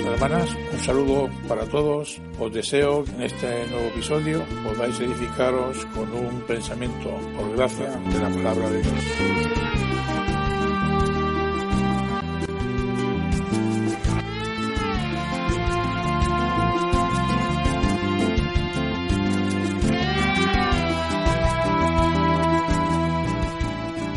[0.00, 2.20] Hermanos, hermanas, un saludo para todos.
[2.38, 8.18] Os deseo que en este nuevo episodio podáis edificaros con un pensamiento por gracia de
[8.18, 8.94] la palabra de Dios.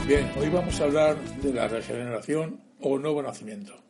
[0.07, 3.86] Bien, hoy vamos a hablar de la regeneración o nuevo nacimiento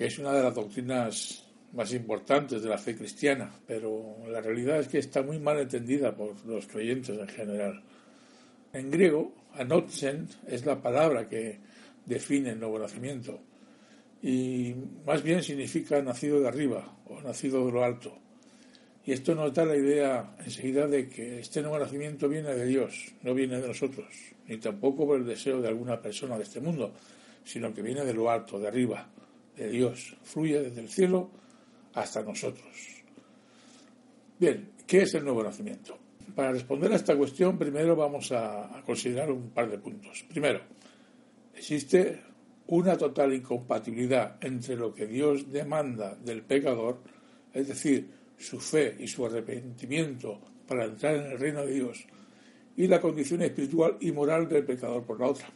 [0.00, 4.80] que es una de las doctrinas más importantes de la fe cristiana, pero la realidad
[4.80, 7.82] es que está muy mal entendida por los creyentes en general.
[8.72, 11.58] En griego, anotsen es la palabra que
[12.06, 13.40] define el nuevo nacimiento
[14.22, 18.16] y más bien significa nacido de arriba o nacido de lo alto.
[19.04, 23.12] Y esto nos da la idea enseguida de que este nuevo nacimiento viene de Dios,
[23.22, 24.08] no viene de nosotros,
[24.46, 26.94] ni tampoco por el deseo de alguna persona de este mundo,
[27.44, 29.06] sino que viene de lo alto, de arriba,
[29.60, 31.30] de Dios, fluye desde el cielo
[31.92, 32.66] hasta nosotros.
[34.38, 35.98] Bien, ¿qué es el nuevo nacimiento?
[36.34, 40.24] Para responder a esta cuestión, primero vamos a, considerar un par de puntos.
[40.28, 40.60] Primero,
[41.54, 42.22] existe
[42.68, 47.02] una total incompatibilidad entre lo que Dios demanda del pecador,
[47.52, 52.06] es decir, su fe y su arrepentimiento para entrar en el reino de Dios,
[52.76, 55.50] y la condición espiritual y moral del pecador por la otra.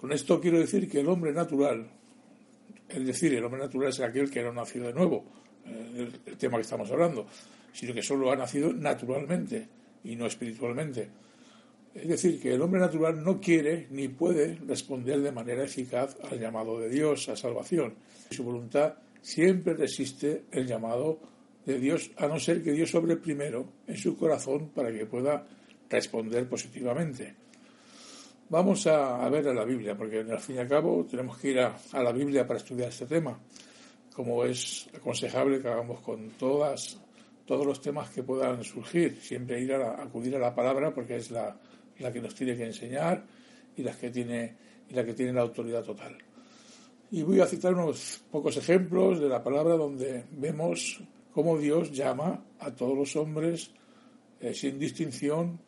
[0.00, 1.97] Con esto quiero decir que el hombre natural,
[2.88, 5.24] es decir, el hombre natural es aquel que no ha nacido de nuevo,
[5.66, 7.26] el, el, tema que estamos hablando,
[7.72, 9.68] sino que solo ha nacido naturalmente
[10.04, 11.10] y no espiritualmente.
[11.94, 16.38] Es decir, que el hombre natural no quiere ni puede responder de manera eficaz al
[16.38, 17.94] llamado de Dios a salvación.
[18.30, 21.18] Su voluntad siempre resiste el llamado
[21.66, 25.46] de Dios, a no ser que Dios sobre primero en su corazón para que pueda
[25.90, 27.34] responder positivamente.
[28.50, 31.50] Vamos a, a, ver a la Biblia, porque al fin y al cabo tenemos que
[31.50, 33.38] ir a, a, la Biblia para estudiar este tema,
[34.14, 36.98] como es aconsejable que hagamos con todas,
[37.44, 41.16] todos los temas que puedan surgir, siempre ir a la, acudir a la palabra porque
[41.16, 41.54] es la,
[41.98, 43.22] la, que nos tiene que enseñar
[43.76, 44.56] y, las que tiene,
[44.88, 46.16] y la que tiene la autoridad total.
[47.10, 51.02] Y voy a citar unos pocos ejemplos de la palabra donde vemos
[51.34, 53.72] cómo Dios llama a todos los hombres
[54.40, 55.60] eh, sin distinción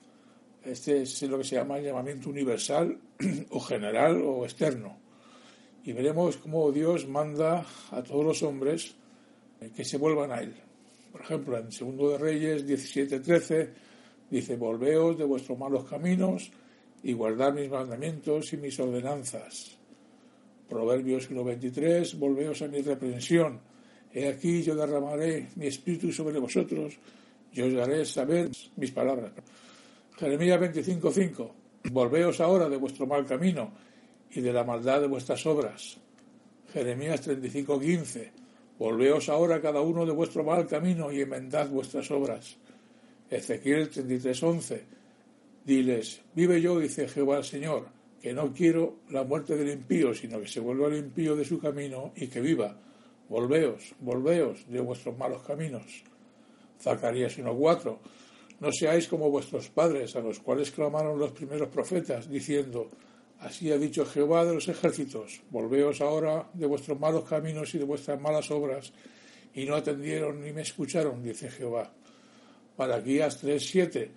[0.65, 2.99] este es lo que se llama el llamamiento universal
[3.51, 4.99] o general o externo.
[5.85, 8.95] Y veremos cómo Dios manda a todos los hombres
[9.75, 10.55] que se vuelvan a Él.
[11.13, 13.69] Por ejemplo, en Segundo de Reyes 17:13
[14.31, 16.51] dice: Volveos de vuestros malos caminos
[17.03, 19.77] y guardad mis mandamientos y mis ordenanzas.
[20.69, 23.61] Proverbios 1:23: Volveos a mi reprensión.
[24.13, 26.99] He aquí yo derramaré mi espíritu sobre vosotros
[27.53, 29.33] y os haré saber mis palabras.
[30.21, 31.51] Jeremías 25:5
[31.93, 33.73] Volveos ahora de vuestro mal camino
[34.31, 35.97] y de la maldad de vuestras obras.
[36.75, 38.31] Jeremías 35:15
[38.79, 42.59] Volveos ahora cada uno de vuestro mal camino y enmendad vuestras obras.
[43.31, 44.83] Ezequiel 33:11
[45.65, 47.87] Diles, vive yo, dice Jehová el Señor,
[48.21, 51.59] que no quiero la muerte del impío, sino que se vuelva el impío de su
[51.59, 52.77] camino y que viva.
[53.27, 56.05] Volveos, volveos de vuestros malos caminos.
[56.79, 57.99] Zacarías 1:4
[58.61, 62.91] no seáis como vuestros padres, a los cuales clamaron los primeros profetas, diciendo,
[63.41, 67.85] Así ha dicho Jehová de los ejércitos, volveos ahora de vuestros malos caminos y de
[67.85, 68.93] vuestras malas obras,
[69.55, 71.91] y no atendieron ni me escucharon, dice Jehová.
[72.77, 74.11] Malaquías 3:7,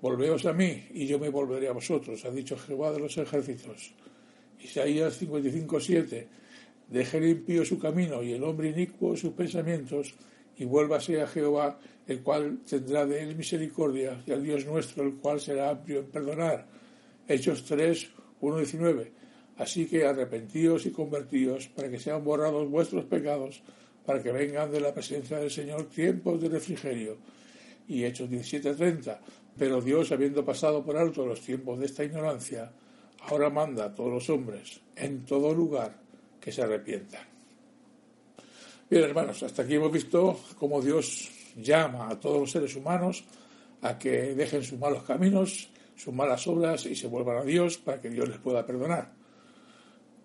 [0.00, 3.94] volveos a mí, y yo me volveré a vosotros, ha dicho Jehová de los ejércitos.
[4.60, 6.26] Isaías 55:7,
[6.88, 10.14] deje el impío su camino y el hombre inicuo sus pensamientos,
[10.56, 15.14] y vuélvase a Jehová, el cual tendrá de él misericordia, y al Dios nuestro, el
[15.14, 16.66] cual será amplio en perdonar.
[17.26, 18.10] Hechos 3,
[18.40, 19.12] 1, 19.
[19.56, 23.62] Así que arrepentíos y convertíos, para que sean borrados vuestros pecados,
[24.04, 27.16] para que vengan de la presencia del Señor tiempos de refrigerio.
[27.88, 29.20] Y Hechos 17, 30.
[29.56, 32.72] Pero Dios, habiendo pasado por alto los tiempos de esta ignorancia,
[33.20, 35.96] ahora manda a todos los hombres, en todo lugar,
[36.40, 37.33] que se arrepientan.
[38.90, 43.24] Bien, hermanos, hasta aquí hemos visto cómo Dios llama a todos los seres humanos
[43.80, 47.98] a que dejen sus malos caminos, sus malas obras y se vuelvan a Dios para
[47.98, 49.10] que Dios les pueda perdonar.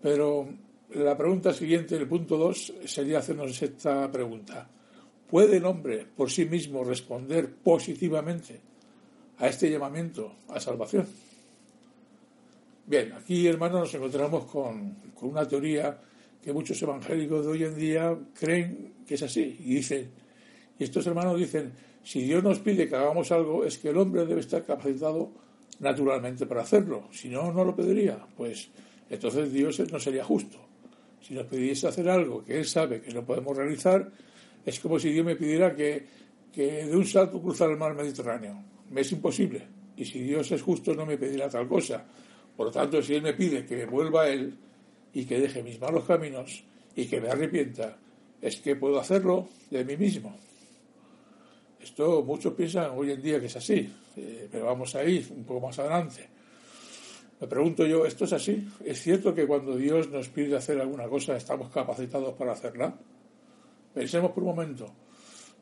[0.02, 0.50] Pero
[0.94, 4.70] la pregunta siguiente, el punto 2, sería hacernos esta pregunta.
[5.30, 8.60] ¿Puede el hombre por sí mismo responder positivamente
[9.38, 11.08] a este llamamiento a salvación?
[12.86, 15.98] Bien, aquí hermanos nos encontramos con, con una teoría
[16.42, 20.10] que muchos evangélicos de hoy en día creen que es así y dicen,
[20.78, 24.26] y estos hermanos dicen, si Dios nos pide que hagamos algo es que el hombre
[24.26, 25.32] debe estar capacitado
[25.80, 28.70] naturalmente para hacerlo, si no, no lo pediría, pues
[29.10, 30.58] entonces Dios no sería justo.
[31.22, 34.10] Si nos pidiese hacer algo que Él sabe que no podemos realizar,
[34.66, 36.06] es como si Dios me pidiera que,
[36.54, 38.64] que de un salto cruzar el mar Mediterráneo.
[38.90, 39.68] Me es imposible.
[39.98, 42.06] Y si Dios es justo, no me pedirá tal cosa.
[42.56, 44.58] Por lo tanto, si Él me pide que vuelva a Él
[45.14, 46.64] y que deje mis malos caminos
[46.96, 47.98] y que me arrepienta,
[48.42, 50.36] es que puedo hacerlo de mí mismo.
[51.82, 55.44] Esto muchos piensan hoy en día que es así, eh, pero vamos a ir un
[55.44, 56.28] poco más adelante.
[57.40, 58.68] Me pregunto yo, ¿esto es así?
[58.84, 62.94] ¿Es cierto que cuando Dios nos pide hacer alguna cosa estamos capacitados para hacerla?
[63.94, 64.92] Pensemos por un momento.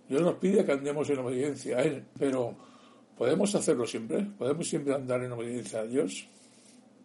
[0.09, 2.55] Dios nos pide que andemos en obediencia a Él, pero
[3.15, 4.23] ¿podemos hacerlo siempre?
[4.23, 6.27] ¿Podemos siempre andar en obediencia a Dios?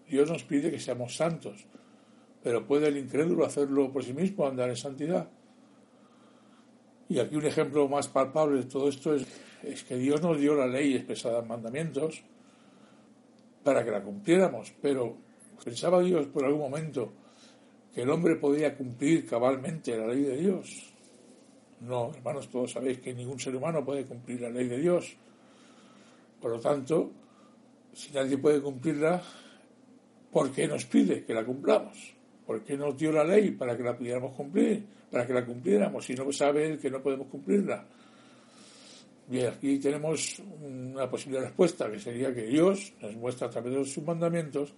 [0.08, 1.66] Dios nos pide que seamos santos,
[2.42, 5.28] pero ¿puede el incrédulo hacerlo por sí mismo, andar en santidad?
[7.08, 10.66] Y aquí un ejemplo más palpable de todo esto es, que Dios nos dio la
[10.66, 12.22] ley expresada en mandamientos
[13.62, 15.16] para que la cumpliéramos, pero
[15.64, 17.12] ¿pensaba Dios por algún momento
[17.94, 20.92] que el hombre podía cumplir cabalmente la ley de Dios?
[21.82, 25.16] No, hermanos, todos sabéis que ningún ser humano puede cumplir la ley de Dios.
[26.40, 27.10] Por lo tanto,
[27.92, 29.22] si nadie puede cumplirla,
[30.32, 32.21] ¿por qué nos pide que la cumplamos?
[32.46, 34.84] ¿Por qué nos dio la ley para que la pudiéramos cumplir?
[35.10, 37.84] Para que la cumpliéramos, si no sabe él que no podemos cumplirla.
[39.28, 43.84] Bien, aquí tenemos una posible respuesta, que sería que Dios nos muestra a través de
[43.84, 44.74] sus mandamientos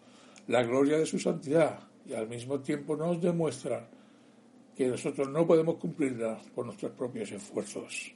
[0.48, 3.88] la gloria de su santidad y al mismo tiempo nos demuestra
[4.76, 8.12] que nosotros no podemos cumplirla por nuestros propios esfuerzos.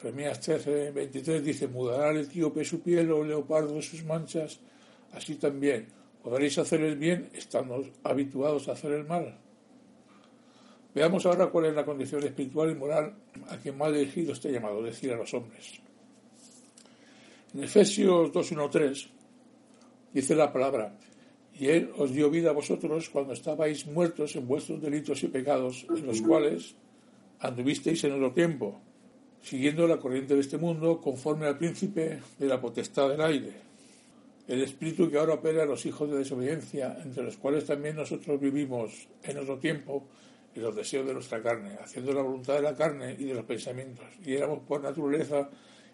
[0.00, 4.60] Jeremías 13, 23 dice, mudará el etíope su piel o el leopardo sus manchas,
[5.12, 5.86] así también
[6.22, 9.38] podréis hacer el bien estando habituados a hacer el mal.
[10.94, 13.14] Veamos ahora cuál es la condición espiritual y moral
[13.48, 15.80] a quien más dirigido este llamado, es decir, a los hombres.
[17.54, 19.08] En Efesios 2.1.3
[20.12, 20.98] dice la palabra,
[21.58, 25.86] y Él os dio vida a vosotros cuando estabais muertos en vuestros delitos y pecados,
[25.88, 26.74] en los cuales
[27.40, 28.80] anduvisteis en otro tiempo,
[29.42, 33.71] siguiendo la corriente de este mundo, conforme al príncipe de la potestad del aire,
[34.52, 38.38] el espíritu que ahora opera a los hijos de desobediencia, entre los cuales también nosotros
[38.38, 40.06] vivimos en otro tiempo,
[40.54, 43.44] y los deseos de nuestra carne, haciendo la voluntad de la carne y de los
[43.44, 44.04] pensamientos.
[44.24, 45.48] Y éramos por naturaleza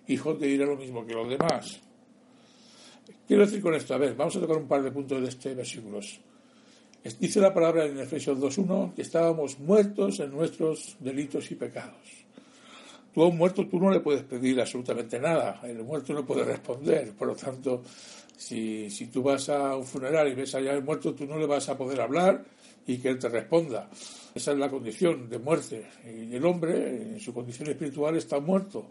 [0.09, 1.81] hijos de ir a lo mismo que los demás.
[3.29, 5.55] Quiero decir con esto, a ver, vamos a tocar un par de puntos de este
[5.55, 6.01] versículo.
[7.21, 12.27] Dice la palabra en Efesios 2.1 que estábamos muertos en nuestros delitos y pecados.
[13.15, 16.45] Tú a un muerto tú no le puedes pedir absolutamente nada, el muerto no puede
[16.45, 17.83] responder, por lo tanto,
[18.39, 21.47] si, si tú vas a un funeral y ves allá al muerto, tú no le
[21.47, 22.45] vas a poder hablar
[22.87, 23.91] y que él te responda.
[24.33, 25.89] Esa es la condición de muerte.
[26.07, 28.87] Y el hombre, en su condición espiritual, está muerto.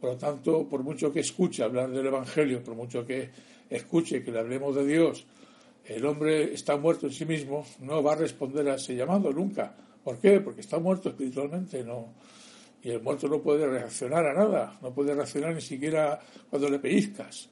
[0.00, 3.30] Por lo tanto, por mucho que escuche hablar del Evangelio, por mucho que
[3.70, 5.24] escuche que le hablemos de Dios,
[5.84, 9.74] el hombre está muerto en sí mismo, no va a responder a ese llamado nunca.
[10.02, 10.40] ¿Por qué?
[10.40, 12.14] Porque está muerto espiritualmente, no.
[12.82, 16.18] Y el muerto no puede reaccionar a nada, no puede reaccionar ni siquiera
[16.50, 17.48] cuando le pellizcas.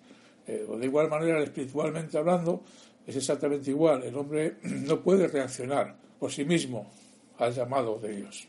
[0.46, 2.62] Eh, de igual manera, espiritualmente hablando,
[3.06, 4.02] es exactamente igual.
[4.02, 6.90] El hombre no puede reaccionar por sí mismo
[7.38, 8.48] al llamado de Dios.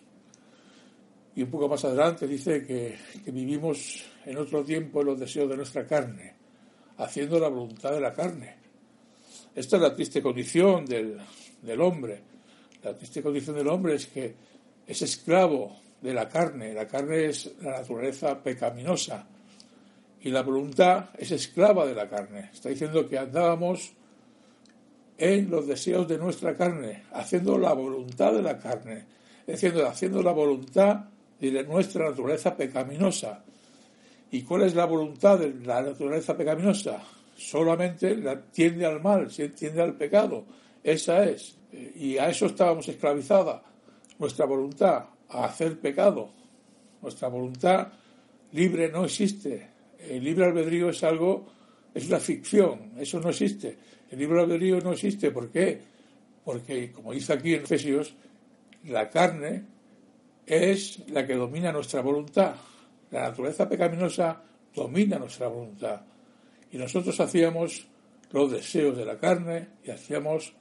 [1.35, 2.97] Y un poco más adelante dice que,
[3.31, 6.33] vivimos en otro tiempo en los deseos de nuestra carne,
[6.97, 8.55] haciendo la voluntad de la carne.
[9.53, 11.17] Esta es la triste condición del,
[11.61, 12.21] del hombre.
[12.81, 14.33] La triste condición del hombre es que
[14.87, 16.73] es esclavo de la carne.
[16.73, 19.27] La carne es la naturaleza pecaminosa
[20.27, 22.49] y la voluntad es esclava de la carne.
[22.51, 23.93] Está diciendo que andábamos
[25.17, 29.05] en los deseos de nuestra carne, haciendo la voluntad de la carne,
[29.47, 31.05] diciendo, haciendo la voluntad
[31.39, 33.41] de nuestra naturaleza pecaminosa.
[34.29, 37.01] ¿Y cuál es la voluntad de la naturaleza pecaminosa?
[37.37, 40.43] Solamente la, tiende al mal, tiende al pecado.
[40.83, 41.57] Esa es.
[41.71, 43.61] Y a eso estábamos esclavizadas.
[44.19, 46.27] Nuestra voluntad a hacer pecado.
[47.01, 47.93] Nuestra voluntad
[48.51, 49.76] libre no existe.
[49.99, 51.47] El libre albedrío es algo,
[51.93, 53.77] es una ficción, eso no existe.
[54.09, 55.31] El libre albedrío no existe.
[55.31, 55.79] ¿Por qué?
[56.43, 58.15] Porque, como dice aquí en Efesios,
[58.85, 59.65] la carne
[60.45, 62.55] es la que domina nuestra voluntad.
[63.11, 64.41] La naturaleza pecaminosa
[64.73, 66.01] domina nuestra voluntad.
[66.71, 67.87] Y nosotros hacíamos
[68.31, 70.53] los deseos de la carne y hacíamos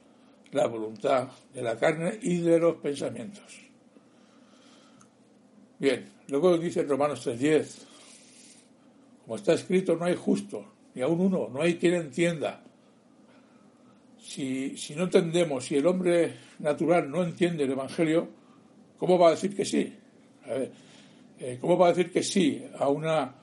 [0.51, 3.61] la voluntad de la carne y de los pensamientos.
[5.79, 7.85] Bien, luego dice Romanos 3:10,
[9.27, 10.65] como está escrito, no hay justo,
[10.95, 12.63] ni aún uno, no hay quien entienda.
[14.17, 18.29] Si, si no entendemos, si el hombre natural no entiende el Evangelio,
[18.97, 19.93] ¿cómo va a decir que sí?
[21.39, 23.35] Eh, ¿Cómo va a decir que sí a una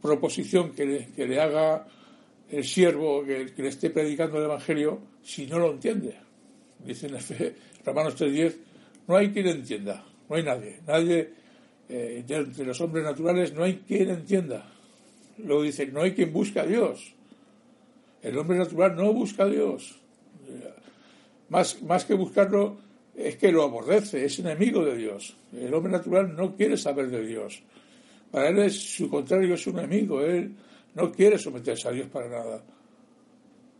[0.00, 1.86] proposición que le, que le haga
[2.48, 6.16] el siervo que, le esté predicando el Evangelio si no lo entiende?
[6.78, 8.56] Dice en Romanos 3.10,
[9.06, 11.30] no hay quien entienda, no hay nadie, nadie
[11.90, 14.72] eh, de los hombres naturales no hay quien entienda.
[15.38, 17.14] Luego dice, no hay quien busque a Dios.
[18.22, 20.00] El hombre natural no busca a Dios.
[21.48, 22.78] Más, más que buscarlo,
[23.14, 25.36] es que lo aborrece, es enemigo de Dios.
[25.52, 27.62] El hombre natural no quiere saber de Dios.
[28.30, 30.20] Para él es su contrario, es un enemigo.
[30.20, 30.54] Él
[30.94, 32.62] no quiere someterse a Dios para nada.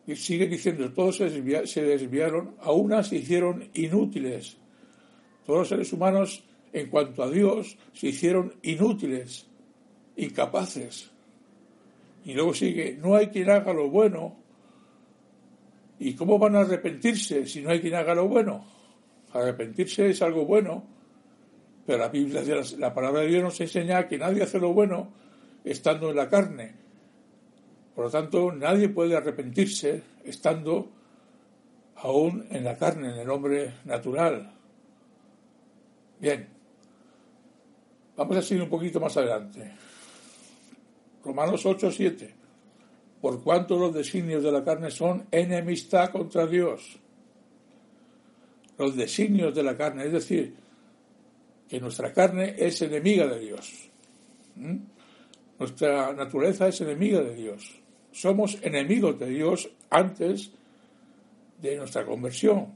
[0.07, 4.57] Y sigue diciendo, todos se, se desviaron, a unas se hicieron inútiles.
[5.45, 9.47] Todos los seres humanos, en cuanto a Dios, se hicieron inútiles,
[10.17, 11.11] incapaces.
[12.27, 14.35] Y luego sigue, no hay quien haga lo bueno.
[16.01, 18.67] ¿Y cómo van a arrepentirse si no hay quien haga lo bueno?
[19.33, 20.85] Arrepentirse es algo bueno,
[21.87, 22.43] pero la Biblia,
[22.79, 25.13] la palabra de Dios nos enseña que nadie hace lo bueno
[25.65, 26.75] estando en la carne.
[27.95, 30.91] Por lo tanto, nadie puede arrepentirse estando
[31.95, 34.53] aún en la carne, en el hombre natural.
[36.19, 36.49] Bien,
[38.17, 39.86] vamos a seguir un poquito más adelante.
[41.27, 42.35] Romanos 8, 7.
[43.21, 47.01] Por cuanto los designios de la carne son enemistad contra Dios.
[48.79, 50.55] Los designios de la carne, es decir,
[51.69, 53.91] que nuestra carne es enemiga de Dios.
[54.55, 54.77] ¿Mm?
[55.59, 57.81] Nuestra naturaleza es enemiga de Dios.
[58.13, 60.53] Somos enemigos de Dios antes
[61.61, 62.73] de nuestra conversión.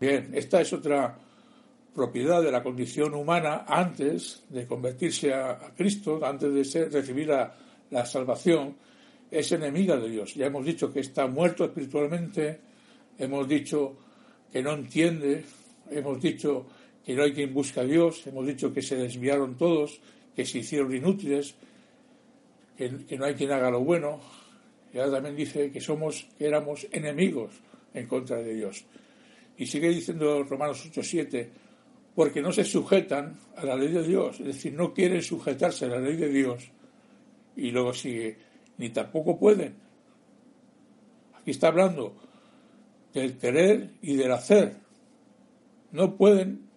[0.00, 1.18] Bien, esta es otra
[1.94, 8.76] propiedad de la condición humana antes de convertirse a, Cristo, antes de recibir la, salvación,
[9.30, 10.34] es enemiga de Dios.
[10.34, 12.60] Ya hemos dicho que está muerto espiritualmente,
[13.18, 13.96] hemos dicho
[14.52, 15.44] que no entiende,
[15.90, 16.66] hemos dicho
[17.04, 20.00] que no hay quien busca a Dios, hemos dicho que se desviaron todos,
[20.34, 21.54] que se hicieron inútiles,
[22.76, 24.20] que, que no hay quien haga lo bueno,
[24.92, 27.52] y ahora también dice que somos, que éramos enemigos
[27.94, 28.84] en contra de Dios.
[29.56, 31.48] Y sigue diciendo Romanos 8:7,
[32.14, 35.88] porque no se sujetan a la ley de Dios, es decir, no quieren sujetarse a
[35.88, 36.70] la ley de Dios.
[37.56, 38.36] Y luego sigue,
[38.78, 39.74] ni tampoco pueden.
[41.34, 42.14] Aquí está hablando
[43.14, 44.76] del querer y del hacer.
[45.92, 46.68] No pueden,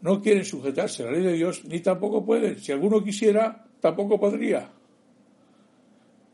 [0.00, 2.58] no quieren sujetarse a la ley de Dios, ni tampoco pueden.
[2.58, 4.70] Si alguno quisiera, tampoco podría.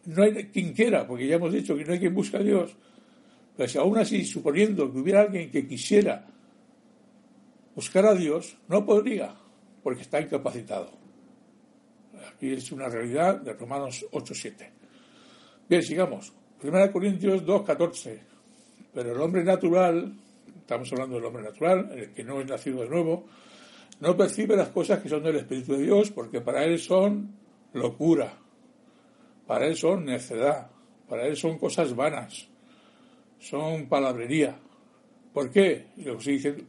[0.06, 2.74] No hay quien quiera, porque ya hemos dicho que no hay quien busca a Dios.
[3.56, 6.26] Pero si aún así, suponiendo que hubiera alguien que quisiera
[7.74, 9.34] buscar a Dios, no podría,
[9.82, 10.90] porque está incapacitado.
[12.34, 14.70] Aquí es una realidad de Romanos 8.7.
[15.68, 16.32] Bien, sigamos.
[16.62, 18.20] 1 Corintios 2.14.
[18.92, 20.12] Pero el hombre natural,
[20.58, 23.26] estamos hablando del hombre natural, el que no es nacido de nuevo,
[24.00, 27.34] no percibe las cosas que son del Espíritu de Dios, porque para él son
[27.72, 28.32] locura,
[29.46, 30.70] para él son necedad,
[31.08, 32.48] para él son cosas vanas,
[33.38, 34.58] son palabrería.
[35.32, 35.86] ¿Por qué?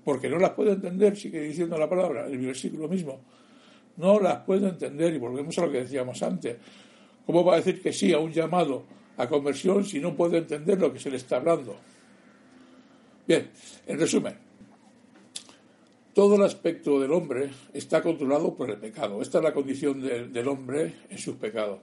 [0.04, 3.20] porque no las puede entender, sigue diciendo la palabra, el versículo mismo.
[3.98, 6.58] No las puede entender, y volvemos a lo que decíamos antes.
[7.26, 8.84] ¿Cómo va a decir que sí a un llamado
[9.18, 11.76] a conversión si no puede entender lo que se le está hablando?
[13.28, 13.50] Bien,
[13.88, 14.36] en resumen,
[16.14, 19.22] todo el aspecto del hombre está controlado por el pecado.
[19.22, 21.80] Esta es la condición del hombre en sus pecados.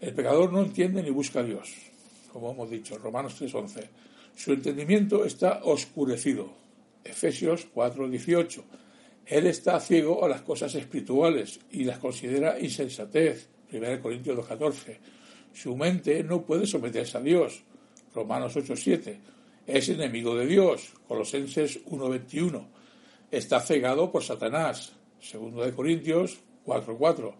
[0.00, 1.74] El pecador no entiende ni busca a Dios,
[2.32, 4.05] como hemos dicho, Romanos 3:11.
[4.36, 6.52] Su entendimiento está oscurecido.
[7.02, 8.62] Efesios 4:18.
[9.24, 13.48] Él está ciego a las cosas espirituales y las considera insensatez.
[13.72, 14.98] 1 Corintios 2:14.
[15.54, 17.62] Su mente no puede someterse a Dios.
[18.14, 19.18] Romanos 8:7
[19.66, 22.68] es enemigo de Dios, Colosenses 1.21.
[23.30, 27.34] Está cegado por Satanás, segundo de Corintios 4.4.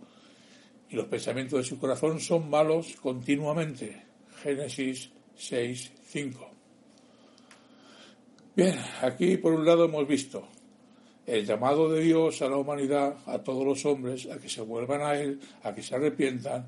[0.88, 4.02] Y los pensamientos de su corazón son malos continuamente,
[4.42, 6.55] Génesis 6.5.
[8.56, 10.48] Bien, aquí por un lado hemos visto
[11.26, 15.02] el llamado de Dios a la humanidad, a todos los hombres, a que se vuelvan
[15.02, 16.66] a Él, a que se arrepientan,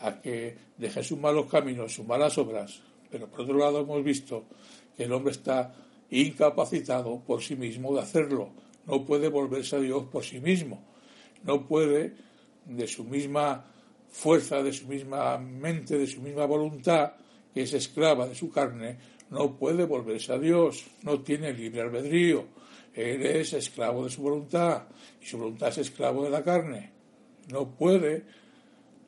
[0.00, 2.82] a que dejen sus malos caminos, sus malas obras.
[3.08, 4.46] Pero por otro lado hemos visto
[4.96, 5.72] que el hombre está
[6.10, 8.50] incapacitado por sí mismo de hacerlo.
[8.86, 10.82] no puede volverse a Dios por sí mismo,
[11.44, 12.16] no puede
[12.64, 13.64] de su misma
[14.10, 17.12] fuerza, de su misma mente, de su misma voluntad,
[17.54, 18.98] que es esclava de su carne,
[19.30, 22.46] no puede volverse a Dios, no tiene libre albedrío,
[22.94, 24.84] él es esclavo de su voluntad
[25.20, 26.90] y su voluntad es esclavo de la carne,
[27.50, 28.24] no puede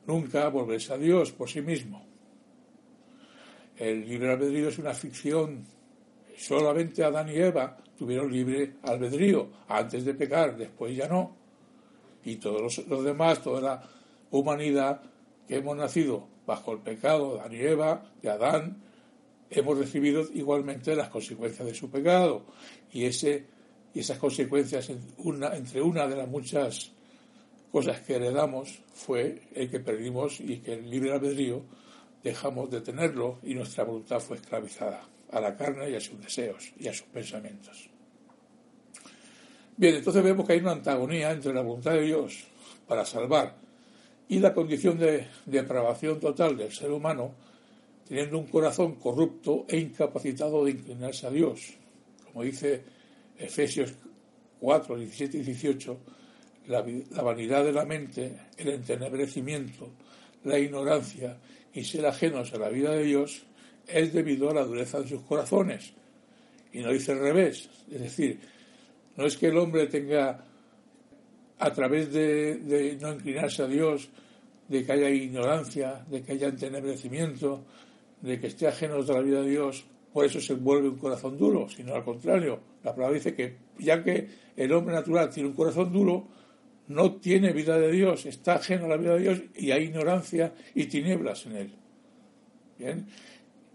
[0.07, 2.05] nunca volverse a Dios por sí mismo.
[3.77, 5.65] El libre albedrío es una ficción.
[6.37, 11.35] Solamente Adán y Eva tuvieron libre albedrío antes de pecar, después ya no.
[12.23, 13.83] Y todos los, demás, toda la
[14.29, 15.01] humanidad
[15.47, 18.83] que hemos nacido bajo el pecado de Adán y Eva, de Adán,
[19.51, 22.45] hemos recibido igualmente las consecuencias de su pecado.
[22.91, 23.45] Y, ese,
[23.93, 26.91] y esas consecuencias, una, entre una de las muchas
[27.71, 31.63] cosas que heredamos, fue el que perdimos y que el libre albedrío
[32.23, 36.71] dejamos de tenerlo y nuestra voluntad fue esclavizada a la carne y a sus deseos
[36.77, 37.89] y a sus pensamientos.
[39.77, 42.43] Bien, entonces vemos que hay una antagonía entre la voluntad de Dios
[42.87, 43.55] para salvar
[44.27, 47.33] y la condición de depravación total del ser humano,
[48.11, 51.77] teniendo un corazón corrupto e incapacitado de inclinarse a Dios.
[52.25, 52.83] Como dice
[53.37, 53.93] Efesios
[54.59, 55.97] 4, 17 y 18,
[56.67, 56.81] la,
[57.23, 59.91] vanidad de la mente, el entenebrecimiento,
[60.43, 61.37] la ignorancia
[61.73, 63.43] y ser ajenos a la vida de Dios
[63.87, 65.93] es debido a la dureza de sus corazones.
[66.73, 67.69] Y no dice al revés.
[67.89, 68.41] Es decir,
[69.15, 70.43] no es que el hombre tenga,
[71.59, 74.09] a través de, no inclinarse a Dios,
[74.67, 77.63] de que haya ignorancia, de que haya entenebrecimiento,
[78.21, 81.37] de que esté ajeno a la vida de Dios, por eso se vuelve un corazón
[81.37, 82.59] duro, sino al contrario.
[82.83, 86.27] La palabra dice que ya que el hombre natural tiene un corazón duro,
[86.87, 90.53] no tiene vida de Dios, está ajeno a la vida de Dios y hay ignorancia
[90.75, 91.71] y tinieblas en él.
[92.77, 93.07] Bien,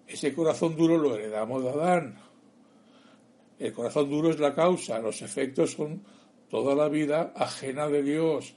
[0.06, 2.16] ese corazón duro lo heredamos de Adán.
[3.58, 6.02] El corazón duro es la causa, los efectos son
[6.50, 8.54] toda la vida ajena de Dios.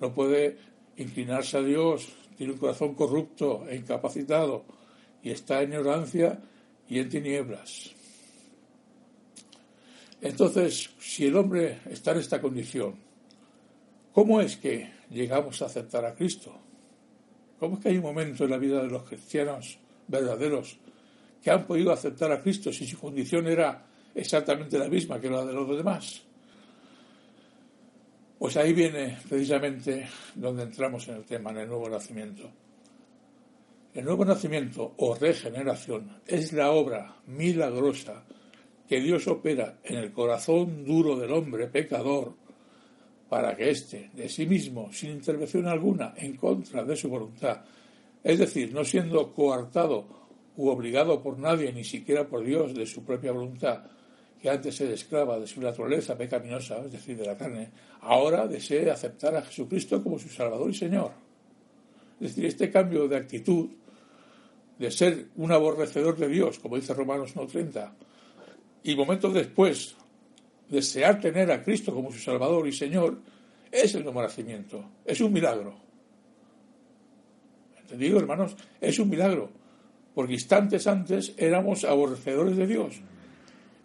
[0.00, 0.56] No puede
[0.96, 4.75] inclinarse a Dios, tiene un corazón corrupto e incapacitado
[5.26, 6.38] y está en ignorancia
[6.88, 7.90] y en tinieblas.
[10.20, 13.06] Entonces, si el hombre está en esta condición,
[14.16, 16.58] ¿Cómo es que llegamos a aceptar a Cristo?
[17.60, 20.78] ¿Cómo es que hay un momento en la vida de los cristianos verdaderos
[21.42, 23.84] que han podido aceptar a Cristo si su condición era
[24.14, 26.22] exactamente la misma que la de los demás?
[28.38, 32.50] Pues ahí viene precisamente donde entramos en el tema, en el nuevo nacimiento.
[33.96, 38.24] El nuevo nacimiento o regeneración es la obra milagrosa
[38.86, 42.34] que Dios opera en el corazón duro del hombre pecador
[43.30, 47.64] para que éste, de sí mismo, sin intervención alguna, en contra de su voluntad,
[48.22, 50.06] es decir, no siendo coartado
[50.58, 53.82] u obligado por nadie, ni siquiera por Dios, de su propia voluntad,
[54.42, 57.70] que antes era esclava de su naturaleza pecaminosa, es decir, de la carne,
[58.02, 61.12] ahora desee aceptar a Jesucristo como su Salvador y Señor.
[62.20, 63.70] Es decir, este cambio de actitud,
[64.78, 67.92] de ser un aborrecedor de Dios, como dice Romanos 1.30,
[68.82, 69.96] y momentos después
[70.68, 73.18] desear tener a Cristo como su Salvador y Señor,
[73.70, 75.74] es el nuevo nacimiento, es un milagro.
[77.80, 78.56] ¿Entendido, hermanos?
[78.80, 79.50] Es un milagro,
[80.14, 83.00] porque instantes antes éramos aborrecedores de Dios,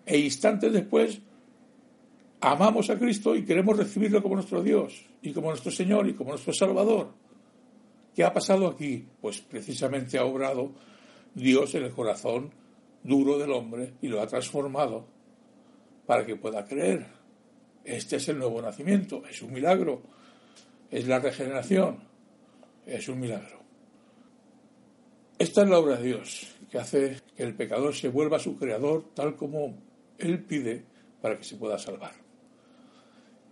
[0.05, 1.21] e instantes después
[2.41, 6.31] amamos a Cristo y queremos recibirlo como nuestro Dios, y como nuestro Señor, y como
[6.31, 7.20] nuestro Salvador.
[8.15, 9.07] ¿Qué ha pasado aquí?
[9.21, 10.71] Pues precisamente ha obrado
[11.33, 12.51] Dios en el corazón
[13.03, 15.05] duro del hombre y lo ha transformado
[16.05, 17.07] para que pueda creer.
[17.83, 20.01] Este es el nuevo nacimiento, es un milagro,
[20.89, 21.99] es la regeneración,
[22.85, 23.61] es un milagro.
[25.39, 28.57] Esta es la obra de Dios, que hace que el pecador se vuelva a su
[28.57, 29.73] creador tal como
[30.19, 30.83] Él pide
[31.21, 32.11] para que se pueda salvar.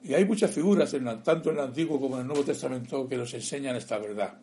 [0.04, 3.34] Y hay muchas figuras, tanto en el Antiguo como en el Nuevo Testamento, que nos
[3.34, 4.38] enseñan esta verdad.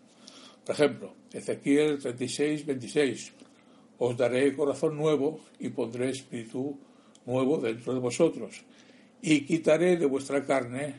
[0.66, 3.33] Por ejemplo, Ezequiel 36, 26.
[3.98, 6.76] Os daré corazón nuevo y pondré espíritu
[7.24, 8.64] nuevo dentro de vosotros,
[9.22, 10.96] y quitaré de vuestra carne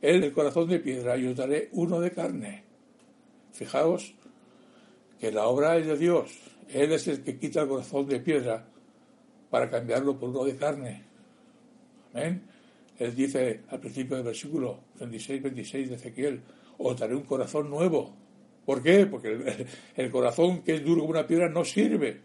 [0.00, 2.62] el corazón de piedra y os daré uno de carne.
[3.52, 4.14] Fijaos
[5.18, 6.30] que la obra es de Dios,
[6.68, 8.66] Él es el que quita el corazón de piedra
[9.50, 11.02] para cambiarlo por uno de carne.
[12.14, 12.42] Amén.
[12.98, 16.40] Él dice al principio del versículo 26-26 de Ezequiel,
[16.78, 18.25] os daré un corazón nuevo.
[18.66, 19.06] ¿Por qué?
[19.06, 22.20] Porque el, corazón que es duro como una piedra no sirve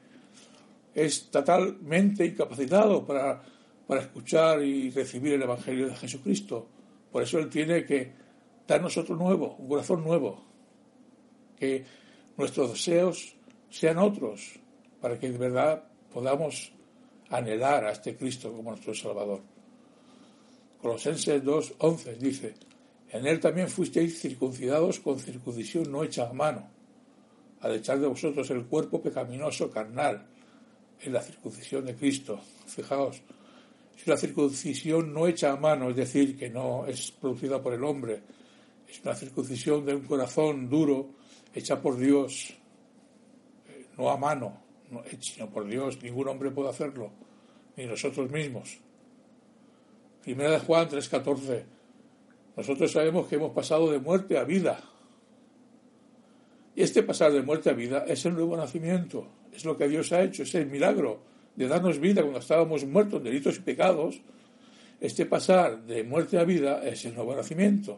[0.94, 3.44] es totalmente incapacitado para,
[3.92, 6.68] escuchar y recibir el Evangelio de Jesucristo.
[7.12, 8.12] Por eso Él tiene que
[8.66, 10.44] darnos otro nuevo, un corazón nuevo,
[11.60, 11.86] que
[12.38, 13.36] nuestros deseos
[13.70, 14.60] sean otros,
[15.02, 16.72] para que de verdad podamos
[17.30, 19.42] anhelar a este Cristo como nuestro Salvador.
[20.82, 22.54] Colosenses 2.11 dice,
[23.12, 26.70] en él también fuisteis circuncidados con circuncisión no hecha a mano,
[27.60, 30.26] al echar de vosotros el cuerpo pecaminoso carnal
[31.02, 32.40] en la circuncisión de Cristo.
[32.66, 33.22] Fijaos,
[33.98, 37.84] si la circuncisión no hecha a mano, es decir, que no es producida por el
[37.84, 38.22] hombre,
[38.90, 41.10] es una circuncisión de un corazón duro,
[41.54, 42.54] hecha por Dios,
[43.68, 44.62] eh, no a mano,
[45.20, 47.12] sino por Dios, ningún hombre puede hacerlo,
[47.76, 48.80] ni nosotros mismos.
[50.24, 51.81] Primera de Juan 3:14.
[52.62, 54.80] Nosotros sabemos que hemos pasado de muerte a vida.
[56.76, 60.12] Y este pasar de muerte a vida es el nuevo nacimiento, es lo que Dios
[60.12, 61.24] ha hecho, es el milagro
[61.56, 64.22] de darnos vida cuando estábamos muertos en delitos y pecados.
[65.00, 67.98] Este pasar de muerte a vida es el nuevo nacimiento.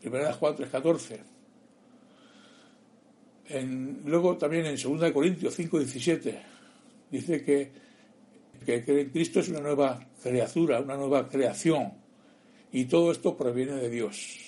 [0.00, 1.18] Primera Juan 3:14.
[4.06, 6.38] luego también en 2 Corintios 5:17
[7.10, 7.70] dice que,
[8.64, 12.00] que, que Cristo es una nueva criatura, una nueva creación.
[12.72, 14.38] Y todo esto proviene de Dios.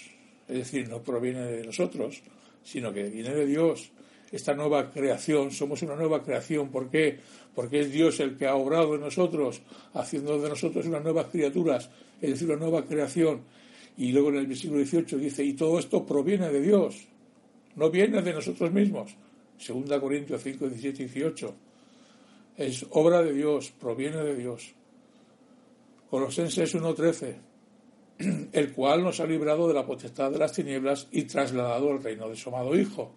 [0.48, 2.22] Es decir, no proviene de nosotros,
[2.62, 3.90] sino que viene de Dios.
[4.32, 6.70] Esta nueva creación, somos una nueva creación.
[6.70, 7.20] ¿Por qué?
[7.54, 11.90] Porque es Dios el que ha obrado en nosotros, haciendo de nosotros unas nuevas criaturas,
[12.20, 13.42] es decir, una nueva creación.
[13.96, 17.06] Y luego en el versículo 18 dice, y todo esto proviene de Dios,
[17.76, 19.14] no viene de nosotros mismos.
[19.58, 21.54] Segunda Corintios 5, 17 y 18.
[22.56, 24.72] Es obra de Dios, proviene de Dios.
[26.10, 27.34] Colosenses 1.13,
[28.52, 32.28] el cual nos ha librado de la potestad de las tinieblas y trasladado al reino
[32.28, 33.12] de su amado Hijo.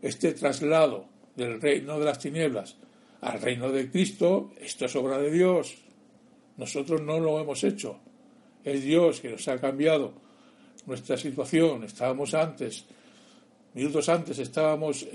[0.00, 1.06] Este traslado
[1.36, 2.76] del reino de las tinieblas
[3.20, 5.76] al reino de Cristo, esto es obra de Dios.
[6.56, 7.98] Nosotros no lo hemos hecho.
[8.64, 10.12] Es Dios que nos ha cambiado
[10.86, 11.82] nuestra situación.
[11.84, 12.84] Estábamos antes,
[13.74, 15.06] minutos antes, estábamos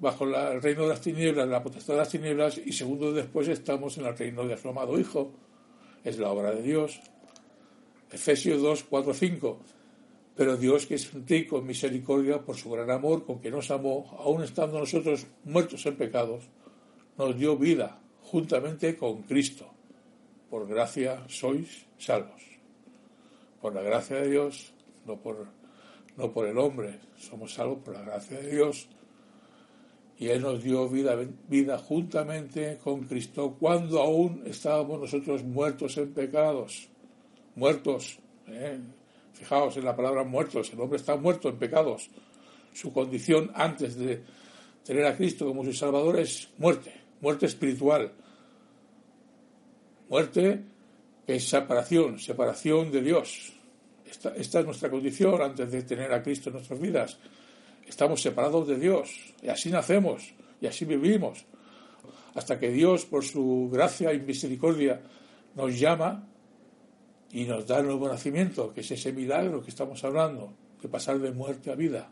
[0.00, 3.98] bajo el reino de las tinieblas, la potestad de las tinieblas, y segundos después estamos
[3.98, 5.32] en el reino de su amado Hijo
[6.04, 7.00] es la obra de Dios.
[8.10, 9.60] Efesios 2, 4, 5.
[10.36, 14.16] Pero Dios, que es rico en misericordia por su gran amor con que nos amó,
[14.18, 16.44] aun estando nosotros muertos en pecados,
[17.18, 19.68] nos dio vida juntamente con Cristo.
[20.48, 22.42] Por gracia sois salvos.
[23.60, 24.72] Por la gracia de Dios,
[25.06, 25.46] no por,
[26.16, 28.88] no por el hombre, somos salvos por la gracia de Dios
[30.20, 31.16] y Él nos dio vida,
[31.48, 36.89] vida juntamente con Cristo cuando aún estábamos nosotros muertos en pecados.
[37.60, 38.18] Muertos.
[38.48, 38.78] ¿eh?
[39.34, 40.72] Fijaos en la palabra muertos.
[40.72, 42.08] El hombre está muerto en pecados.
[42.72, 44.22] Su condición antes de
[44.82, 48.12] tener a Cristo como su Salvador es muerte, muerte espiritual.
[50.08, 50.64] Muerte
[51.26, 53.52] es separación, separación de Dios.
[54.10, 57.18] Esta, esta es nuestra condición antes de tener a Cristo en nuestras vidas
[57.86, 59.10] estamos separados de Dios
[59.42, 61.44] y así nacemos y así vivimos
[62.34, 65.02] hasta que Dios por su gracia y misericordia
[65.56, 66.29] nos llama
[67.32, 71.18] y nos da el nuevo nacimiento, que es ese milagro que estamos hablando, de pasar
[71.18, 72.10] de muerte a vida.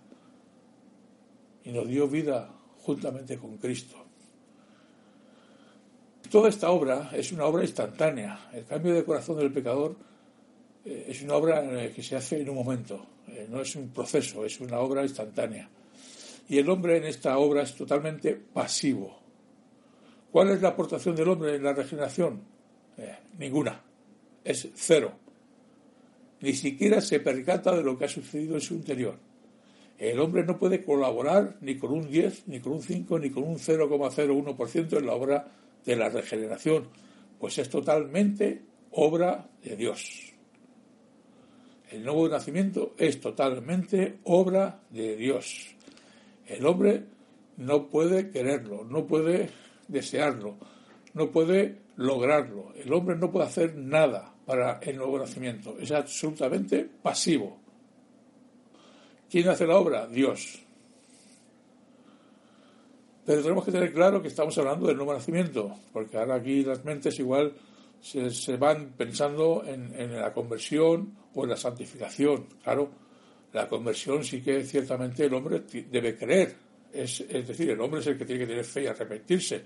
[1.65, 2.51] Y nos dio vida
[2.83, 3.97] juntamente con Cristo.
[6.31, 8.51] Toda esta obra es una obra instantánea.
[8.53, 9.97] El cambio de corazón del pecador
[10.85, 13.05] eh, es una obra que se hace en un momento.
[13.29, 15.69] Eh, no es un proceso, es una obra instantánea.
[16.49, 19.19] Y el hombre en esta obra es totalmente pasivo.
[20.31, 22.43] ¿Cuál es la aportación del hombre en la regeneración?
[22.97, 23.83] Eh, ninguna.
[24.49, 25.13] Es cero.
[26.41, 29.19] Ni siquiera se percata de lo que ha sucedido en su interior.
[29.99, 33.43] El hombre no puede colaborar ni con un 10, ni con un 5, ni con
[33.43, 35.53] un 0,01% en la obra
[35.85, 36.89] de la regeneración,
[37.39, 40.33] pues es totalmente obra de Dios.
[41.91, 45.77] El nuevo nacimiento es totalmente obra de Dios.
[46.47, 47.05] El hombre
[47.59, 49.51] no puede quererlo, no puede
[49.89, 50.57] desearlo,
[51.13, 52.73] no puede lograrlo.
[52.77, 55.77] El hombre no puede hacer nada para el nuevo nacimiento.
[55.79, 57.59] Es absolutamente pasivo.
[59.31, 60.07] ¿Quién hace la obra?
[60.07, 60.59] Dios.
[63.27, 66.83] Pero tenemos que tener claro que estamos hablando del nuevo nacimiento, porque ahora aquí las
[66.83, 67.53] mentes igual
[68.01, 72.47] se, van pensando en, la conversión o en la santificación.
[72.65, 72.89] Claro,
[73.53, 76.57] la conversión sí que ciertamente el hombre debe creer.
[76.91, 79.63] Es, es decir, el hombre es el que tiene que tener fe y arrepentirse.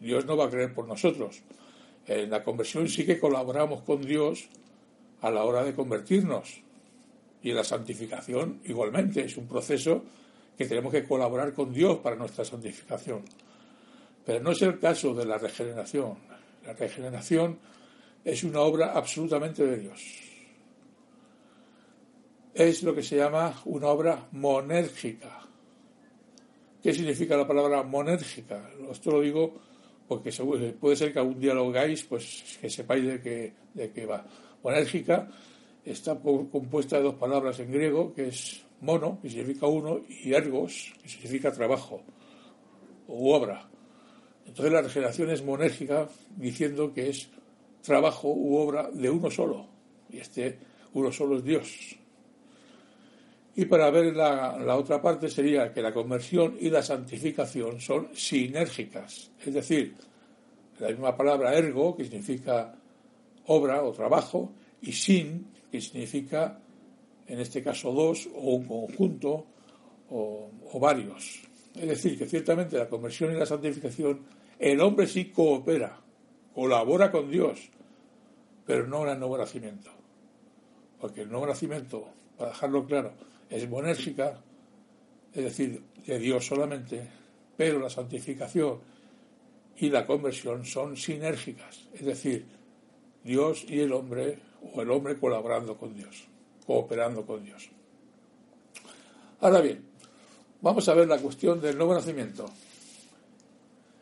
[0.00, 1.40] Dios no va a creer por nosotros.
[2.06, 4.48] En la conversión sí que colaboramos con Dios
[5.20, 6.62] a la hora de convertirnos.
[7.42, 10.04] Y en la santificación igualmente es un proceso
[10.56, 13.22] que tenemos que colaborar con Dios para nuestra santificación.
[14.24, 16.16] Pero no es el caso de la regeneración.
[16.64, 17.58] La regeneración
[18.24, 20.02] es una obra absolutamente de Dios.
[22.54, 25.40] Es lo que se llama una obra monérgica.
[26.82, 28.70] ¿Qué significa la palabra monérgica?
[28.90, 29.54] Esto lo digo
[30.08, 30.30] porque
[30.80, 34.26] puede ser que algún día lo hagáis, pues que sepáis de qué, de qué va.
[34.62, 35.28] Monérgica
[35.84, 40.92] está compuesta de dos palabras en griego, que es mono, que significa uno, y ergos,
[41.02, 42.02] que significa trabajo
[43.08, 43.68] o obra.
[44.46, 47.28] Entonces la regeneración es monérgica, diciendo que es
[47.82, 49.66] trabajo u obra de uno solo,
[50.10, 50.58] y este
[50.94, 51.96] uno solo es Dios.
[53.54, 58.08] Y para ver la, la, otra parte sería que la conversión y la santificación son
[58.14, 59.94] sinérgicas, es decir,
[60.78, 62.74] la misma palabra ergo, que significa
[63.46, 66.58] obra o trabajo, y sin, que significa,
[67.26, 69.46] en este caso, dos o un conjunto
[70.10, 71.42] o, o varios.
[71.74, 74.20] Es decir, que ciertamente la conversión y la santificación,
[74.58, 76.00] el hombre sí coopera,
[76.54, 77.70] colabora con Dios,
[78.66, 79.90] pero no en el nuevo nacimiento.
[81.00, 83.12] Porque el nuevo nacimiento, para dejarlo claro,
[83.52, 84.40] es monérgica,
[85.32, 87.06] es decir, de Dios solamente,
[87.56, 88.78] pero la santificación
[89.76, 92.46] y la conversión son sinérgicas, es decir,
[93.22, 94.38] Dios y el hombre,
[94.74, 96.24] o el hombre colaborando con Dios,
[96.66, 97.70] cooperando con Dios.
[99.40, 99.84] Ahora bien,
[100.60, 102.46] vamos a ver la cuestión del nuevo nacimiento.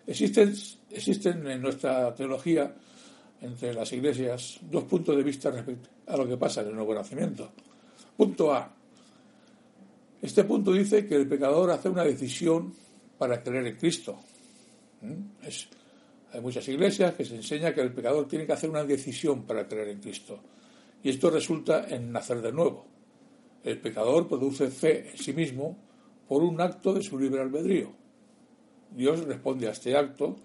[0.06, 0.54] Existen,
[0.90, 2.74] existen en nuestra teología,
[3.40, 6.94] entre las iglesias, dos puntos de vista respecto a lo que pasa en el nuevo
[6.94, 7.50] nacimiento.
[8.16, 8.79] Punto A.
[10.22, 12.74] Este punto dice que el pecador hace una decisión
[13.16, 14.18] para creer en Cristo.
[15.00, 15.46] ¿Mm?
[16.32, 19.66] Hay muchas iglesias que se enseña que el pecador tiene que hacer una decisión para
[19.66, 20.40] creer en Cristo.
[21.02, 22.86] Y esto resulta en nacer de nuevo.
[23.64, 25.76] El pecador produce fe en sí mismo
[26.28, 27.90] por un acto de su libre albedrío.
[28.90, 30.36] Dios responde a este acto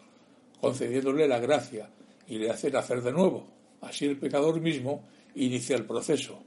[0.59, 1.89] concediéndole la gracia
[2.27, 3.45] y le hace nacer de nuevo.
[3.81, 5.03] Así el pecador mismo
[5.35, 6.41] inicia el proceso.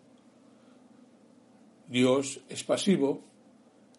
[1.88, 3.22] Dios es pasivo,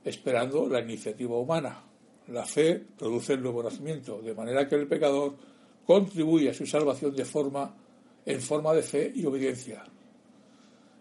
[0.04, 1.84] esperando la iniciativa humana.
[2.28, 5.36] La fe produce el nuevo nacimiento, de manera que el pecador
[5.86, 7.76] contribuye a su salvación de forma,
[8.26, 9.84] en forma de fe y obediencia.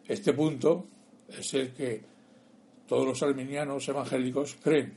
[0.07, 0.87] Este punto
[1.29, 2.01] es el que
[2.87, 4.95] todos los arminianos evangélicos creen.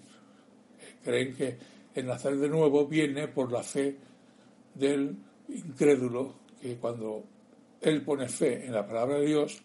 [1.04, 1.58] Creen que
[1.94, 3.98] el nacer de nuevo viene por la fe
[4.74, 5.14] del
[5.50, 7.26] incrédulo, que cuando
[7.82, 9.62] él pone fe en la palabra de Dios,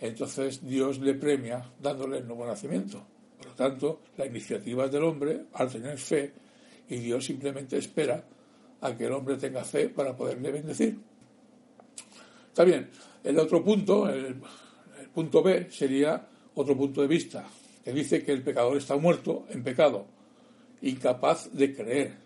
[0.00, 3.04] entonces Dios le premia dándole el nuevo nacimiento.
[3.36, 6.32] Por lo tanto, la iniciativa es del hombre al tener fe
[6.88, 8.24] y Dios simplemente espera
[8.80, 10.98] a que el hombre tenga fe para poderle bendecir.
[12.48, 12.88] Está bien,
[13.22, 14.36] el otro punto, el,
[14.98, 17.44] el punto B, sería otro punto de vista,
[17.84, 20.06] que dice que el pecador está muerto en pecado,
[20.82, 22.16] incapaz de creer.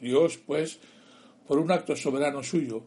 [0.00, 0.78] Dios, pues,
[1.46, 2.82] por un acto soberano suyo,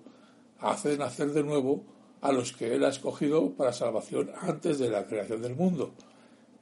[0.60, 1.84] hace nacer de nuevo
[2.22, 5.94] a los que Él ha escogido para salvación antes de la creación del mundo.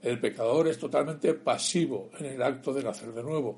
[0.01, 3.57] El pecador es totalmente pasivo en el acto de nacer de nuevo.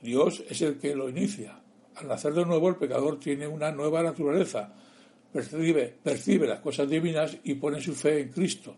[0.00, 1.60] Dios es el que lo inicia.
[1.94, 4.72] Al nacer de nuevo el pecador tiene una nueva naturaleza,
[5.32, 8.74] percibe, percibe las cosas divinas y pone su fe en Cristo.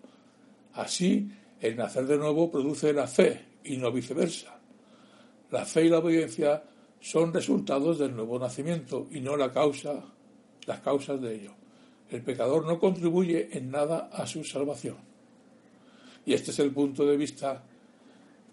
[0.74, 1.30] Así,
[1.60, 4.58] el nacer de nuevo produce la fe y no viceversa.
[5.50, 6.62] La fe y la obediencia
[7.00, 10.04] son resultados del nuevo nacimiento y no la causa,
[10.66, 11.63] las causas de ello.
[12.10, 14.96] El pecador no contribuye en nada a su salvación.
[16.26, 17.62] Y este es el punto de vista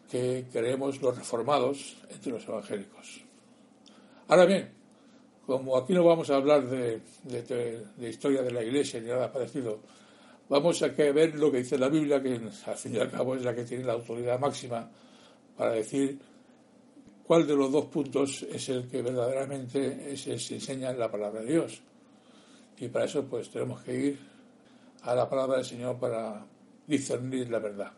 [0.09, 3.21] que creemos los reformados entre los evangélicos.
[4.27, 4.69] Ahora bien,
[5.45, 7.01] como aquí no vamos a hablar de,
[7.99, 9.79] historia de la Iglesia ni nada parecido,
[10.49, 13.43] vamos a ver lo que dice la Biblia, que al fin y al cabo es
[13.43, 14.89] la que tiene la autoridad máxima
[15.57, 16.19] para decir
[17.25, 21.51] cuál de los dos puntos es el que verdaderamente se enseña en la palabra de
[21.51, 21.81] Dios.
[22.81, 24.19] Y para eso pues tenemos que ir
[25.03, 26.43] a la palabra del Señor para
[26.87, 27.91] discernir la verdad.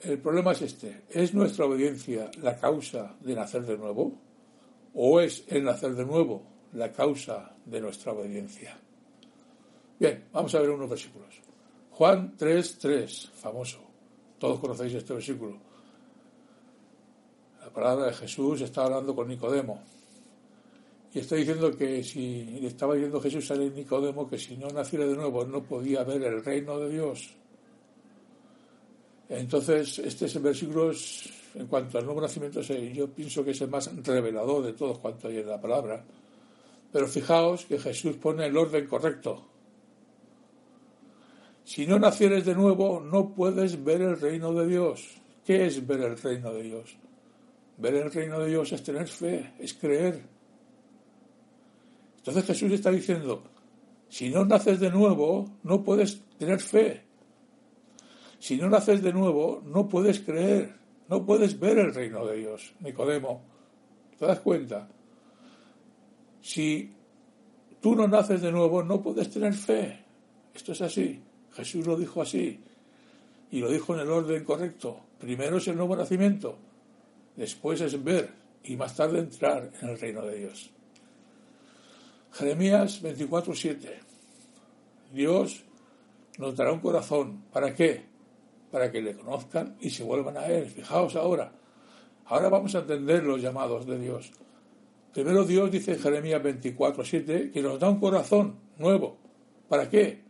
[0.00, 1.02] El problema es este.
[1.08, 4.12] ¿Es nuestra obediencia la causa de nacer de nuevo?
[4.94, 8.76] ¿O es el nacer de nuevo la causa de nuestra obediencia?
[10.00, 11.40] Bien, vamos a ver unos versículos.
[11.92, 13.78] Juan 3.3, famoso.
[14.40, 15.58] Todos conocéis este versículo.
[17.60, 19.80] La palabra de Jesús está hablando con Nicodemo.
[21.12, 25.06] Y está diciendo que si le estaba diciendo Jesús a Nicodemo que si no naciera
[25.06, 27.30] de nuevo no podía ver el reino de Dios.
[29.28, 30.92] Entonces, este es el versículo,
[31.54, 35.28] en cuanto al nuevo nacimiento, yo pienso que es el más revelador de todos cuanto
[35.28, 36.04] hay en la palabra.
[36.92, 39.46] Pero fijaos que Jesús pone el orden correcto.
[41.64, 45.08] Si no nacieres de nuevo, no puedes ver el reino de Dios.
[45.44, 46.96] ¿Qué es ver el reino de Dios?
[47.78, 50.39] Ver el reino de Dios es tener fe, es creer.
[52.20, 53.42] Entonces Jesús está diciendo,
[54.08, 57.02] si no naces de nuevo, no puedes tener fe.
[58.38, 60.74] Si no naces de nuevo, no puedes creer,
[61.08, 62.74] no puedes ver el reino de Dios.
[62.80, 63.42] Nicodemo,
[64.18, 64.88] ¿te das cuenta?
[66.42, 66.92] Si
[67.80, 70.04] tú no naces de nuevo, no puedes tener fe.
[70.54, 71.22] Esto es así.
[71.52, 72.60] Jesús lo dijo así.
[73.50, 75.00] Y lo dijo en el orden correcto.
[75.18, 76.56] Primero es el nuevo nacimiento.
[77.36, 78.30] Después es ver
[78.64, 80.70] y más tarde entrar en el reino de Dios.
[82.32, 84.00] Jeremías 24:7.
[85.12, 85.64] Dios
[86.38, 87.44] nos dará un corazón.
[87.52, 88.04] ¿Para qué?
[88.70, 90.66] Para que le conozcan y se vuelvan a Él.
[90.66, 91.52] Fijaos ahora.
[92.26, 94.30] Ahora vamos a entender los llamados de Dios.
[95.12, 99.16] Primero Dios dice en Jeremías 24:7 que nos da un corazón nuevo.
[99.68, 100.22] ¿Para qué?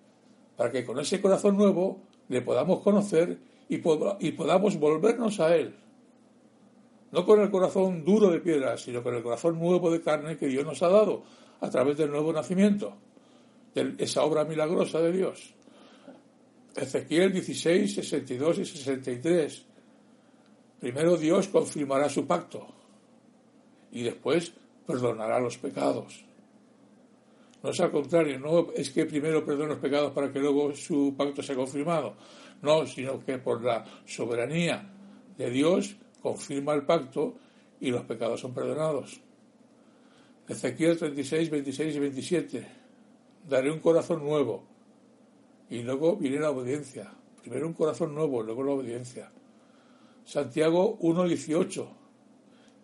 [0.57, 5.75] Para que con ese corazón nuevo le podamos conocer y, y podamos volvernos a Él
[7.13, 10.47] no con el corazón duro de piedra, sino con el corazón nuevo de carne que
[10.47, 11.23] Dios nos ha dado
[11.61, 12.97] a través del nuevo nacimiento,
[13.75, 15.55] de esa obra milagrosa de Dios.
[16.75, 19.67] Ezequiel 16, 62 y 63.
[20.81, 22.67] Primero Dios confirmará su pacto
[23.93, 24.53] y después
[24.87, 26.25] perdonará los pecados.
[27.63, 31.15] No es al contrario, no es que primero perdone los pecados para que luego su
[31.17, 32.15] pacto sea confirmado.
[32.63, 34.91] No, sino que por la soberanía
[35.37, 37.35] de Dios confirma el pacto
[37.81, 39.21] y los pecados son perdonados.
[40.51, 42.67] Ezequiel 36, 26 y 27.
[43.49, 44.65] Daré un corazón nuevo.
[45.71, 47.09] Y luego viene la obediencia.
[47.41, 49.31] Primero un corazón nuevo, luego la obediencia.
[50.25, 51.91] Santiago 1, 18.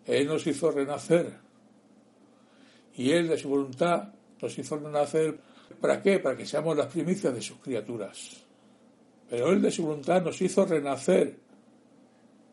[0.05, 1.33] Él nos hizo renacer.
[2.95, 5.37] Y Él de su voluntad nos hizo renacer.
[5.81, 6.19] ¿Para qué?
[6.19, 8.45] Para que seamos las primicias de sus criaturas.
[9.29, 11.37] Pero Él de su voluntad nos hizo renacer.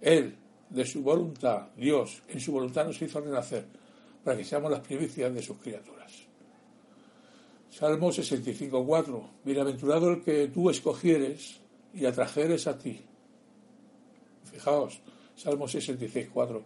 [0.00, 0.34] Él,
[0.70, 3.83] de su voluntad, Dios en su voluntad nos hizo renacer
[4.24, 6.12] para que seamos las primicias de sus criaturas.
[7.70, 9.22] Salmo 65.4.
[9.44, 11.60] Bienaventurado el que tú escogieres
[11.92, 13.00] y atrajeres a ti.
[14.44, 15.00] Fijaos,
[15.36, 16.62] Salmo 66.4.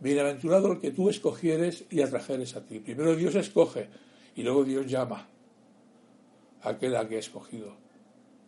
[0.00, 2.80] Bienaventurado el que tú escogieres y atrajeres a ti.
[2.80, 3.88] Primero Dios escoge
[4.36, 5.26] y luego Dios llama
[6.62, 7.74] a aquel a que ha escogido.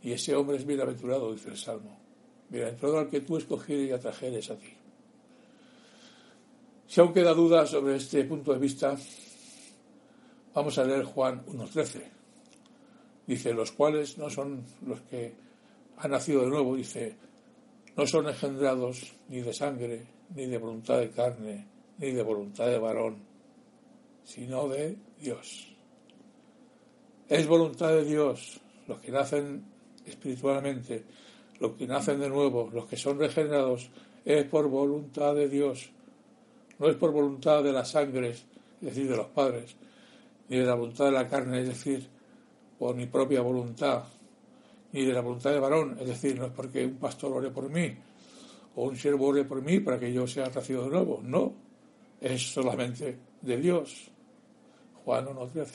[0.03, 1.99] Y ese hombre es bienaventurado, dice el Salmo.
[2.51, 4.84] Bienaventurado al que tú escogieres y atrajeres a ti.
[6.87, 8.97] Si aún queda duda sobre este punto de vista,
[10.55, 12.03] vamos a leer Juan 1.13.
[13.27, 15.35] Dice, los cuales no son los que
[15.97, 17.17] han nacido de nuevo, dice,
[17.97, 21.67] no son engendrados ni de sangre, ni de voluntad de carne,
[21.99, 23.17] ni de voluntad de varón,
[24.25, 25.75] sino de Dios.
[27.29, 29.65] Es voluntad de Dios los que nacen
[30.05, 31.05] espiritualmente,
[31.61, 33.91] los que nacen de nuevo, los que son regenerados,
[34.25, 35.91] es por voluntad de Dios
[36.85, 38.45] no es por voluntad de las sangres,
[38.83, 39.75] es decir, de los padres,
[40.51, 42.07] ni de la voluntad de la carne, es decir,
[42.79, 44.05] por mi propia voluntad,
[44.93, 47.71] ni de la voluntad de varón, es decir, no es porque un pastor ore por
[47.71, 47.97] mí
[48.77, 51.55] o un siervo ore por mí para que yo sea nacido de nuevo, no,
[52.21, 54.11] es solamente de Dios.
[55.07, 55.67] Juan 1.13.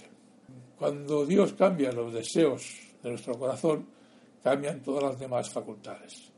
[0.77, 3.87] Cuando Dios cambia los deseos de nuestro corazón,
[4.43, 6.31] cambian todas las demás facultades.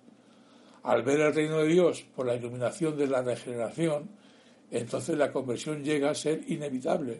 [0.83, 4.20] Al ver el reino de Dios por la iluminación de la regeneración,
[4.71, 7.19] entonces la conversión llega a ser inevitable.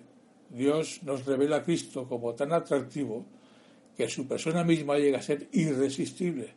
[0.50, 3.26] Dios nos revela a Cristo como tan atractivo
[3.96, 6.54] que su persona misma llega a ser irresistible.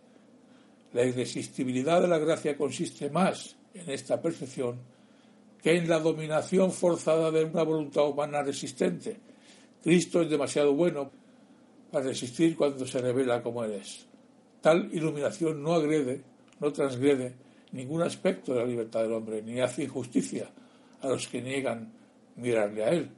[0.92, 4.78] La irresistibilidad de la gracia consiste más en esta percepción
[5.61, 9.16] que en la dominación forzada de una voluntad humana resistente.
[9.83, 11.11] Cristo es demasiado bueno
[11.90, 14.07] para resistir cuando se revela como Él es.
[14.61, 16.22] Tal iluminación no agrede,
[16.61, 17.35] no transgrede
[17.72, 20.48] ningún aspecto de la libertad del hombre, ni hace injusticia
[21.04, 21.92] a los que niegan
[22.36, 23.10] mirarle a Él.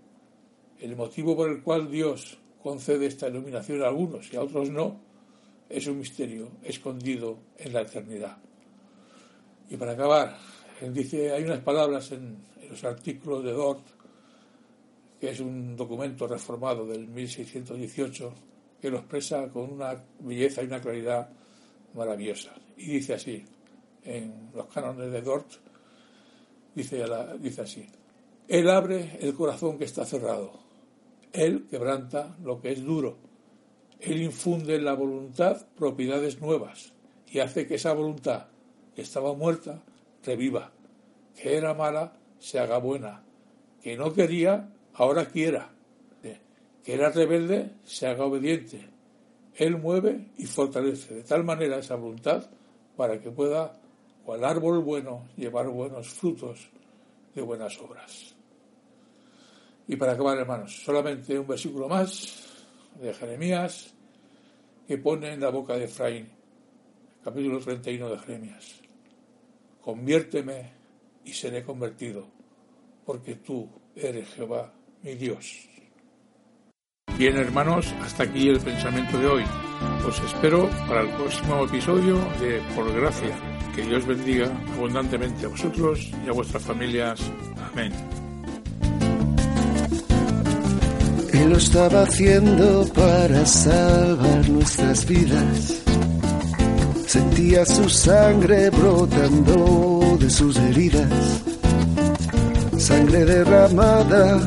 [0.81, 5.01] El motivo por el cual Dios concede esta iluminación a algunos y a otros no
[5.69, 8.37] es un misterio escondido en la eternidad.
[9.71, 10.37] Y para acabar,
[10.81, 13.87] él dice, hay unas palabras en, los artículos de Dort,
[15.21, 18.35] que es un documento reformado del 1618,
[18.83, 21.29] que lo expresa con una belleza y una claridad
[21.95, 22.53] maravillosa.
[22.77, 23.45] Y dice así,
[24.05, 25.66] en los cánones de Dort,
[26.77, 27.87] dice, así,
[28.47, 30.53] Él abre el corazón que está cerrado,
[31.33, 33.17] Él quebranta lo que es duro,
[33.99, 36.93] Él infunde en la voluntad propiedades nuevas
[37.27, 38.47] y hace que esa voluntad
[38.95, 39.83] que estaba muerta
[40.25, 40.71] reviva,
[41.35, 43.25] que era mala se haga buena,
[43.83, 45.71] que no quería ahora quiera,
[46.23, 48.89] que era rebelde se haga obediente.
[49.55, 52.49] Él mueve y fortalece de tal manera esa voluntad
[52.97, 53.81] para que pueda
[54.27, 56.69] o al árbol bueno llevar buenos frutos
[57.35, 58.35] de buenas obras.
[59.89, 62.67] Y para acabar, hermanos, solamente un versículo más
[63.01, 63.95] de Jeremías
[64.87, 66.29] que pone en la boca de Efraín,
[67.23, 68.81] capítulo 31 de Jeremías.
[69.81, 70.73] Conviérteme
[71.25, 72.27] y seré convertido,
[73.05, 74.73] porque tú eres Jehová,
[75.03, 75.69] mi Dios.
[77.17, 79.45] Bien hermanos, hasta aquí el pensamiento de hoy.
[80.07, 83.56] Os espero para el próximo episodio de Por Gracia.
[83.77, 87.21] Que Dios bendiga abundantemente a vosotros y a vuestras familias.
[87.71, 87.93] Amén.
[91.35, 95.83] Él lo estaba haciendo para salvar nuestras vidas.
[97.07, 101.43] Sentía su sangre brotando de sus heridas.
[102.79, 104.41] Sangre derramada,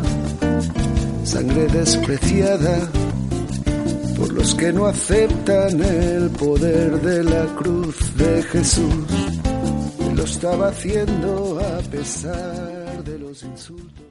[1.24, 2.99] sangre despreciada
[4.20, 9.06] por los que no aceptan el poder de la cruz de Jesús.
[10.14, 14.09] Lo estaba haciendo a pesar de los insultos.